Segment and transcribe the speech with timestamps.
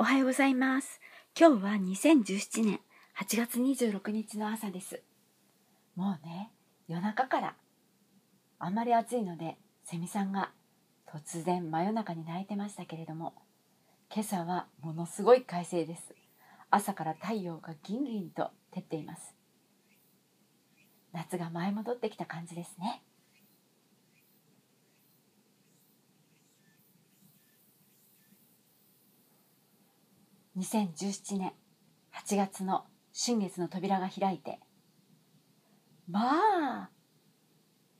[0.00, 1.00] おはようございます。
[1.36, 2.80] 今日は2017年
[3.18, 5.02] 8月26日の朝です。
[5.96, 6.52] もうね、
[6.86, 7.56] 夜中から
[8.60, 10.52] あんまり暑いので、セミさんが
[11.12, 13.34] 突然真夜中に鳴いてましたけれども、
[14.14, 16.14] 今朝はものすごい快晴です。
[16.70, 19.34] 朝から太陽がギンギンと照っています。
[21.12, 23.02] 夏が舞い戻ってきた感じですね。
[30.58, 31.52] 2017年
[32.12, 34.58] 8月の新月の扉が開いて
[36.10, 36.90] まあ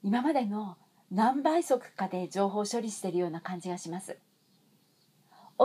[0.02, 0.76] 今までの
[1.08, 4.18] 何倍速かで情報処理しているような感じがします。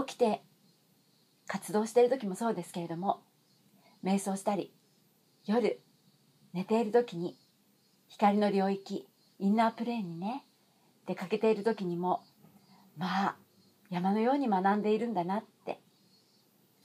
[0.07, 0.43] 起きて
[1.47, 3.21] 活動している時もそうですけれども
[4.03, 4.71] 瞑想したり
[5.45, 5.81] 夜
[6.53, 7.37] 寝ている時に
[8.07, 9.07] 光の領域
[9.39, 10.45] インナープレーンにね
[11.07, 12.23] 出かけている時にも
[12.97, 13.35] まあ
[13.89, 15.52] 山のように学んでいるんだなって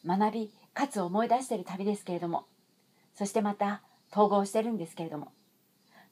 [0.07, 2.47] 学びかつ思い出している旅ですけれども
[3.15, 5.33] そしてまた統合してるんですけれども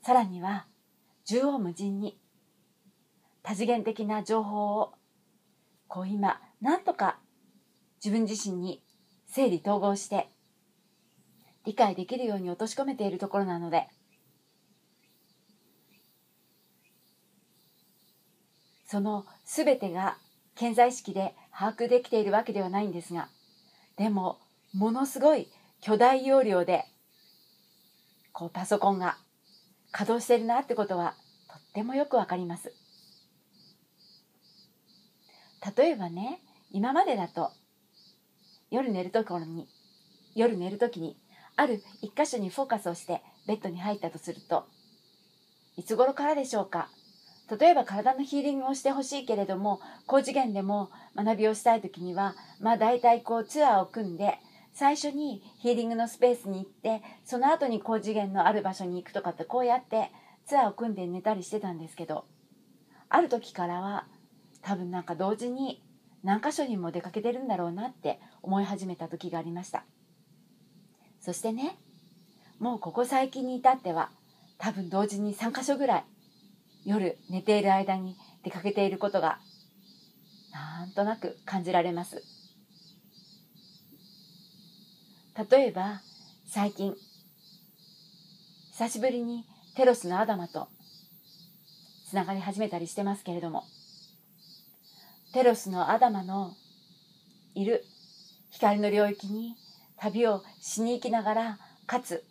[0.02, 0.66] さらには
[1.24, 2.18] 縦横無尽に
[3.42, 4.92] 多次元的な情報を
[5.88, 7.18] こう今なんとか
[8.04, 8.82] 自分自身に
[9.28, 10.28] 整理統合して
[11.64, 13.88] 理解できるように落とし込めているところなので
[18.86, 20.16] その全てが
[20.54, 23.28] 健在意識で把握できているわけではないんですが
[23.96, 24.38] でも
[24.74, 25.48] ものすごい
[25.80, 26.84] 巨大容量で
[28.32, 29.16] こうパソコンが
[29.90, 31.14] 稼働してるなってことは
[31.48, 32.72] とってもよくわかります。
[35.76, 37.50] 例えばね今までだと
[38.70, 39.66] 夜寝るところに
[40.34, 41.16] 夜寝る時に
[41.56, 44.66] ある一箇所にフォーカスをしてベッドに入ったとすると
[45.76, 46.90] いつ頃からでしょうか？
[47.48, 54.38] 例えば体のヒーリングをしてほしいけれども高次元でも学びをしたい時にはまあ大体こうツアーを組んで
[54.72, 60.10] 最初にヒーリングのスペースに行ってその後に高次元のある場所に行くとかってこうやって
[60.46, 62.26] ツアーを組んで寝たりしてたんですけど
[63.08, 64.06] ある時からは
[64.62, 65.82] 多分なんか同時に
[66.24, 69.84] 何箇所にも出かけてるんだろうなって思い始めた時がありました。
[71.20, 71.78] そしてね
[72.58, 74.10] もうここ最近に至っては
[74.58, 76.04] 多分同時に3箇所ぐらい
[76.86, 79.40] 夜寝ている間に出かけていることが
[80.52, 82.22] なんとなく感じられます。
[85.50, 86.00] 例えば
[86.46, 86.94] 最近
[88.70, 89.44] 久しぶりに
[89.74, 90.68] テロスのアダマと
[92.08, 93.64] つながり始めたりしてますけれども
[95.34, 96.54] テロスのアダマの
[97.54, 97.84] いる
[98.50, 99.56] 光の領域に
[99.98, 102.24] 旅をしに行きながらかつ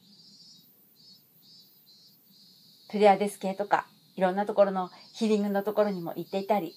[2.90, 6.74] プレアデス系とかいろんなところのヒーリングのところにも行っていたり。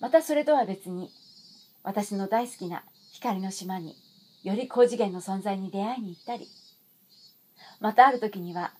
[0.00, 1.10] またそれとは別に
[1.82, 3.96] 私の大好きな光の島に
[4.42, 6.48] より高次元の存在に出会いに行ったり。
[7.80, 8.72] またある時には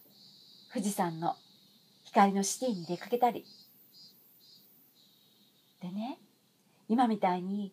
[0.72, 1.36] 富士山の
[2.04, 3.44] 光のシティに出かけたり。
[5.80, 6.18] でね
[6.88, 7.72] 今みたいに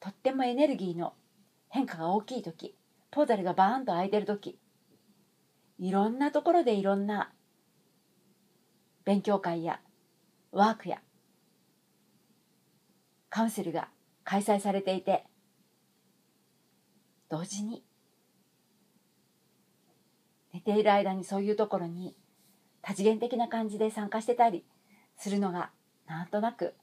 [0.00, 1.14] とってもエネルギーの
[1.70, 2.76] 変化が大きい時
[3.10, 4.58] ポータルがバーンと開いてる時
[5.78, 7.32] いろんなところでいろんな
[9.04, 9.80] 勉強会や
[10.52, 11.00] ワークや
[13.28, 13.88] カウンセルが
[14.24, 15.24] 開催されていて
[17.28, 17.82] 同時に
[20.52, 22.14] 寝ている間にそういうところに
[22.80, 24.64] 多次元的な感じで参加してたり
[25.18, 25.70] するのが
[26.06, 26.74] なんとなく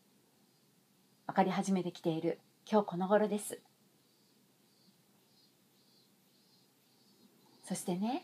[1.25, 2.39] 分かり始めてきている
[2.69, 3.59] 今日この頃です。
[7.63, 8.23] そしてね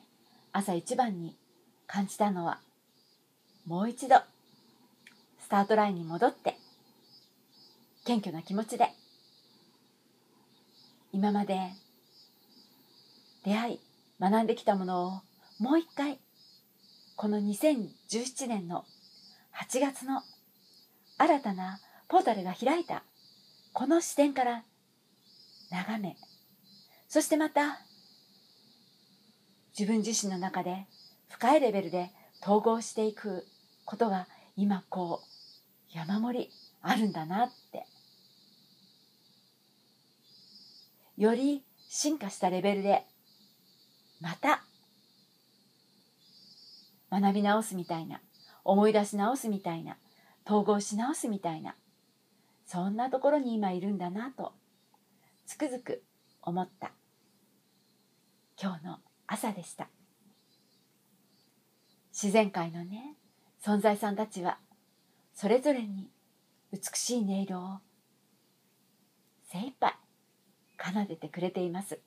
[0.52, 1.38] 朝一番に
[1.86, 2.60] 感じたのは
[3.68, 4.16] もう一度
[5.40, 6.56] スタートラインに戻って
[8.06, 8.88] 謙虚な気持ちで
[11.12, 11.60] 今まで
[13.44, 13.80] 出会い
[14.22, 15.12] 学んできたものを
[15.60, 16.18] もう一回
[17.18, 18.86] この2017年の
[19.54, 20.22] 8月の
[21.18, 23.04] 新たなポータルが開いた
[23.74, 24.64] この視点から
[25.72, 26.16] 眺め
[27.10, 27.82] そしてまた
[29.78, 30.86] 自分自身の中で
[31.28, 32.12] 深いレベルで
[32.42, 33.44] 統合していく
[33.88, 36.52] ことが今こう山盛り
[36.82, 37.86] あるんだなって。
[41.18, 43.04] より進化したレベルで
[44.22, 44.62] また
[47.10, 48.22] 学び直すみたいな
[48.64, 49.98] 思い出し直すみたいな
[50.46, 51.76] 統合し直すみたいな
[52.68, 54.54] そんなところに今いるんだなと
[55.48, 56.04] つくづく
[56.44, 56.92] 思った。
[58.62, 59.90] 今日の朝でした。
[62.12, 63.17] 自然界のね
[63.64, 64.60] 存在さんたちは
[65.34, 66.10] それぞれに
[66.72, 67.80] 美しい音色を
[69.52, 69.94] 精一杯
[70.78, 72.00] 奏でてくれています。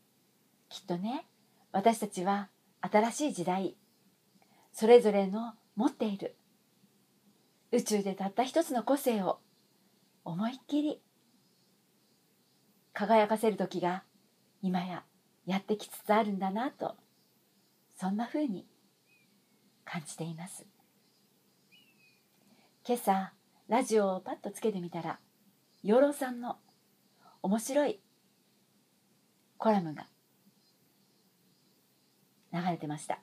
[0.69, 1.27] きっとね
[1.73, 2.49] 私たちは
[2.81, 3.77] 新しい時代
[4.73, 6.37] それぞれの持っている。
[7.73, 9.39] 宇宙でたった一つの個性を
[10.25, 11.01] 思いっきり
[12.93, 14.03] 輝かせる時が
[14.63, 15.05] 今や
[15.47, 16.97] やってきつつあるんだなと
[17.97, 18.67] そんなふうに
[19.85, 20.67] 感じています
[22.83, 23.33] 今朝
[23.69, 25.19] ラジオをパッとつけてみたら
[25.83, 26.57] 養老さんの
[27.43, 28.01] 面白い
[29.59, 30.07] コラムが
[32.53, 33.21] 流れてました。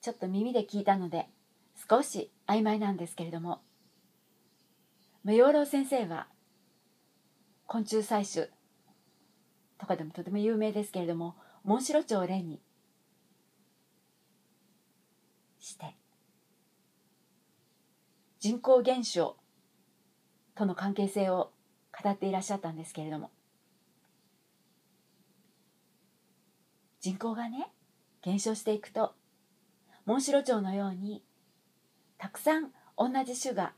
[0.00, 1.26] ちょっと耳で聞いたので
[1.90, 3.60] 少し曖昧なんですけれども
[5.24, 6.28] 養老先生は
[7.66, 8.52] 昆虫採取
[9.78, 11.34] とかでもとても有名ですけれども
[11.64, 12.60] モンシロチョウを例に
[15.64, 15.96] して
[18.38, 19.36] 人口減少
[20.54, 21.50] との関係性を
[22.02, 23.30] 語っていらっしゃったんですけれども。
[27.00, 27.70] 人口がね
[28.22, 29.14] 減少していくと
[30.06, 31.22] モンシロチョウのように
[32.16, 33.74] たくさん同じ種が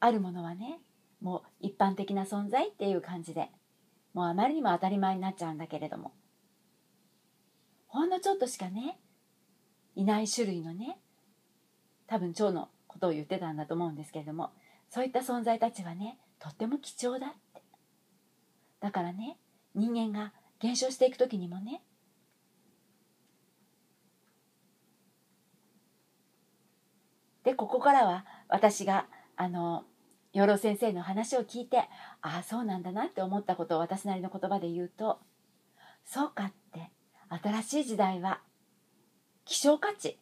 [0.00, 0.80] あるものはね
[1.20, 3.50] もう一般的な存在っていう感じで
[4.14, 6.12] もうあまりにも当たり前になっちゃうんだけれども。
[7.88, 8.98] ほんのちょっとしかね
[10.00, 10.98] いない種類のね
[12.06, 14.50] 多分蝶のことを言ってたんだと思うんですけれども
[14.88, 17.62] そういった存在たちはねとっても貴重だって。
[18.80, 19.36] だからね
[19.74, 21.82] 人間が減少していく時にもね
[27.44, 29.06] でここからは私が
[29.36, 29.84] あの
[30.32, 31.76] 養老先生の話を聞いて
[32.22, 35.18] ああそうなんだなって思ったことを私なりの言葉で言うと
[36.06, 36.90] そうかって
[37.28, 38.40] 新しい時代は
[39.50, 40.16] 希少価値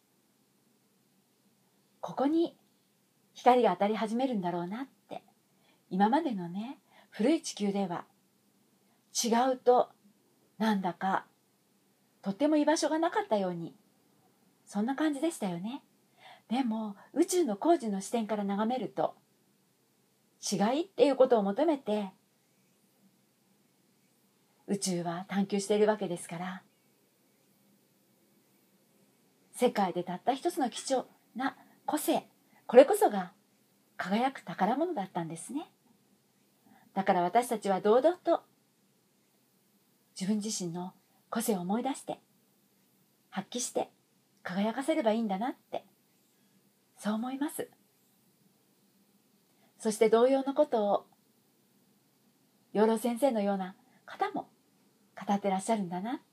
[2.01, 2.57] ここに
[3.35, 5.21] 光が当たり始めるんだろうなって
[5.91, 6.79] 今までのね
[7.11, 8.05] 古い地球では
[9.13, 9.89] 違うと
[10.57, 11.25] なんだか
[12.23, 13.75] とっても居場所がなかったように
[14.65, 15.83] そんな感じでしたよね。
[16.49, 19.13] でも宇宙の工事の視点から眺めると
[20.41, 22.09] 違いっていうことを求めて
[24.65, 26.63] 宇宙は探求しているわけですから
[29.59, 32.25] 世界でたった一つの貴重な個性。
[32.65, 33.33] これこそが
[33.97, 35.69] 輝く宝物だったんですね。
[36.93, 38.43] だから私たちは堂々と
[40.17, 40.93] 自分自身の
[41.29, 42.21] 個性を思い出して
[43.29, 43.89] 発揮して
[44.43, 45.83] 輝かせればいいんだなって
[46.97, 47.67] そう思います。
[49.77, 51.05] そして同様のことを
[52.71, 54.47] 養老先生のような方も
[55.27, 56.29] 語ってらっしゃるんだなって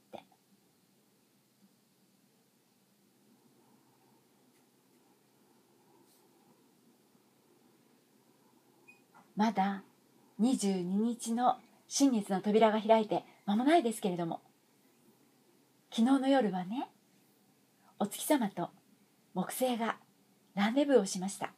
[9.36, 9.82] まだ
[10.40, 11.56] 22日の
[11.88, 14.40] 新月の扉が開いて間もないですけれども
[15.90, 16.88] 昨日の夜はね
[17.98, 18.70] お月様と
[19.34, 19.96] 木星が
[20.54, 21.52] ランデブーをしました。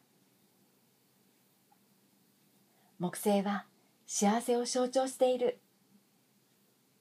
[2.99, 3.65] 木星は
[4.05, 5.59] 幸せを象徴している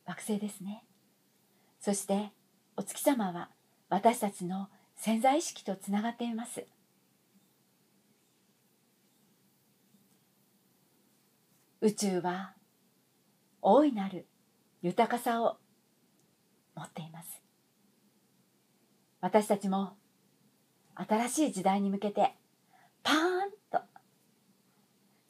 [0.06, 0.84] 惑星ですね。
[1.80, 2.30] そして
[2.76, 3.48] お月様は
[3.88, 6.64] 私たちの潜在意識とつながっています。
[11.80, 12.54] 宇宙は
[13.62, 14.26] 大いなる
[14.82, 15.58] 豊かさを
[16.74, 17.40] 持っています。
[19.20, 19.96] 私たちも
[20.94, 22.34] 新しい時代に向けて
[23.04, 23.20] パーン
[23.70, 23.80] と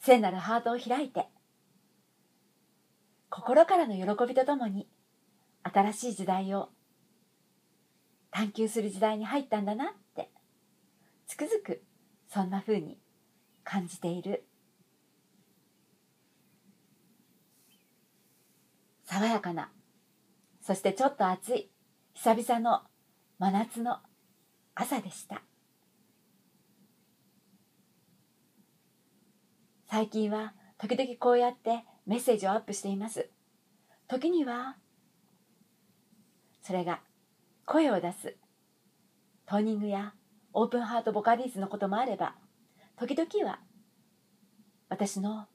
[0.01, 1.27] 聖なるハートを開いて
[3.29, 4.89] 心からの喜びとともに
[5.63, 6.71] 新しい時代を
[8.31, 10.31] 探求する時代に入ったんだなって
[11.27, 11.83] つくづく
[12.33, 12.99] そんなふうに
[13.65, 14.48] 感じている
[19.11, 19.71] 爽やかな。
[20.61, 21.71] そしてちょっと暑い。
[22.13, 22.83] 久々の
[23.39, 24.01] 真夏の
[24.75, 25.41] 朝でした。
[29.91, 33.31] 最近は時々こうやってメッセージをアップしています。
[34.09, 34.77] 時には
[36.61, 37.01] それが
[37.65, 38.37] 声を出す。
[39.47, 40.13] トーニングや
[40.53, 42.35] オープンハートボカリーズのこともあれば
[42.99, 43.61] 時々は
[44.91, 45.47] 私の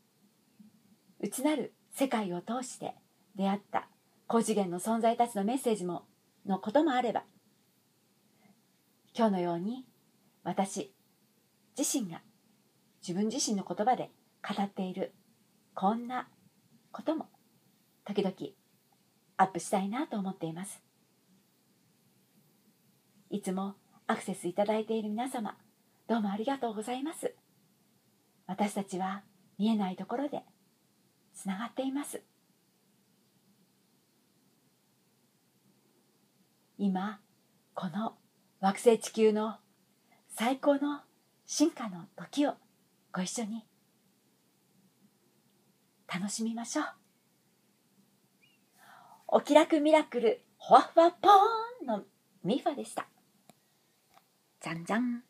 [1.19, 2.95] 内なる世界を通して
[3.36, 3.88] 出会った。
[4.28, 6.06] 高次元の存在たちのメッセージも
[6.46, 7.24] のこともあれば。
[9.16, 9.86] 今日のように
[10.44, 10.92] 私
[11.78, 12.22] 自身が
[13.08, 14.10] 自分自身の言葉で
[14.42, 15.13] 語っている
[15.75, 16.28] こんな
[16.92, 17.28] ことも
[18.06, 18.34] 時々
[19.38, 20.82] アップしたいなと思っています。
[23.30, 23.75] いつも
[24.08, 25.58] アクセスいただいている皆様
[26.08, 27.34] どうもありがとうございます。
[28.48, 29.24] 私たちは
[29.58, 30.44] 見えないところで
[31.34, 32.22] つながっています。
[36.77, 37.20] 今
[37.75, 38.15] この
[38.60, 39.58] 惑星地球の
[40.30, 41.01] 最高の
[41.46, 42.56] 進化の時を
[43.12, 43.65] ご一緒に
[46.12, 46.86] 楽しみましょう。
[49.27, 51.32] お気楽ミラクルほわふわポー
[51.84, 52.03] ンの
[52.44, 53.08] ミファでした。
[54.62, 55.24] じゃんじゃん。